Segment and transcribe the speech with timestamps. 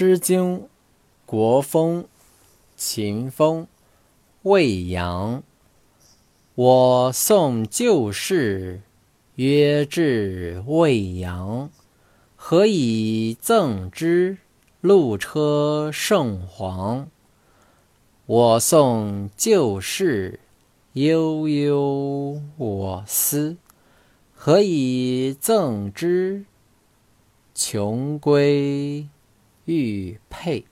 [0.00, 0.60] 诗经·
[1.26, 2.04] 国风·
[2.76, 3.62] 秦风·
[4.42, 5.42] 未央。
[6.54, 8.82] 我送旧事，
[9.34, 11.68] 约至未央。
[12.36, 14.38] 何以赠之？
[14.80, 17.08] 路车圣黄。
[18.26, 20.38] 我送旧事，
[20.92, 23.56] 悠悠我思。
[24.32, 26.44] 何以赠之？
[27.52, 29.08] 穷归。
[29.68, 30.64] 玉佩。